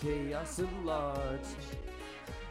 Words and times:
chaos 0.00 0.58
at 0.58 0.84
large. 0.84 1.40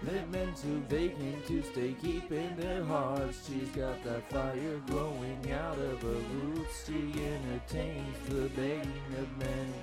They're 0.01 0.25
to 0.31 0.83
vacant 0.89 1.45
to 1.47 1.63
stay 1.63 1.95
keeping 2.01 2.55
their 2.57 2.83
hearts. 2.83 3.47
She's 3.47 3.69
got 3.69 4.03
that 4.03 4.29
fire 4.29 4.81
growing 4.87 5.51
out 5.51 5.77
of 5.77 6.01
her 6.01 6.07
roots. 6.07 6.85
She 6.85 7.13
entertains 7.23 8.17
the 8.27 8.49
begging 8.49 9.15
of 9.17 9.37
men 9.37 9.73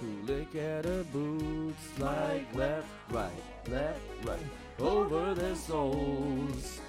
who 0.00 0.26
lick 0.26 0.54
at 0.54 0.86
her 0.86 1.04
boots 1.12 1.98
like 1.98 2.54
left, 2.54 2.86
right, 3.10 3.30
left, 3.68 4.00
right, 4.24 4.38
over 4.78 5.34
their 5.34 5.54
souls. 5.54 6.80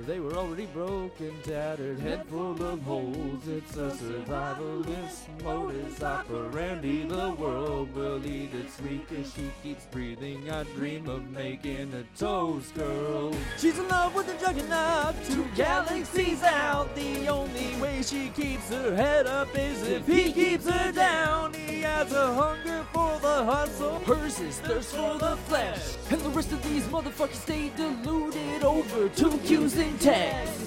They 0.00 0.20
were 0.20 0.34
already 0.36 0.66
broken, 0.66 1.32
tattered, 1.42 1.98
head 1.98 2.26
full 2.26 2.62
of 2.62 2.82
holes. 2.82 3.48
It's 3.48 3.76
a 3.76 3.90
survivalist 3.90 5.42
modus 5.42 6.02
operandi. 6.02 7.02
The 7.08 7.30
world 7.30 7.92
will 7.94 8.20
as 9.12 9.32
she 9.34 9.50
keeps 9.62 9.86
breathing. 9.86 10.50
I 10.50 10.64
dream 10.74 11.08
of 11.08 11.28
making 11.30 11.92
a 11.94 12.04
toast 12.18 12.74
girl. 12.74 13.34
She's 13.56 13.78
in 13.78 13.88
love 13.88 14.14
with 14.14 14.26
the 14.26 14.34
juggernaut, 14.44 15.14
two 15.28 15.46
galaxies 15.56 16.42
out. 16.42 16.94
The 16.94 17.28
only 17.28 17.76
way 17.80 18.02
she 18.02 18.28
keeps 18.28 18.68
her 18.70 18.94
head 18.94 19.26
up 19.26 19.48
is 19.56 19.82
if 19.86 20.06
he 20.06 20.32
keeps 20.32 20.68
her 20.68 20.92
down. 20.92 21.54
He 21.54 21.82
has 21.82 22.12
a 22.12 22.34
hunger 22.34 22.84
for 22.92 23.18
the 23.20 23.44
hustle, 23.44 23.98
hers 24.00 24.40
is 24.40 24.58
thirst 24.60 24.94
for 24.94 25.18
the 25.18 25.36
flesh. 25.46 25.96
And 26.10 26.20
the 26.20 26.30
rest 26.30 26.52
of 26.52 26.62
these 26.62 26.84
motherfuckers 26.84 27.34
stay 27.34 27.70
deluded 27.76 28.64
over 28.64 29.08
two 29.10 29.38
Q's 29.38 29.76
and 29.76 30.00
tags. 30.00 30.57